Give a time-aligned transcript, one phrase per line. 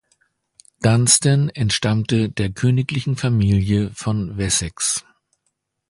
[0.81, 5.05] Dunstan entstammte der königlichen Familie von Wessex.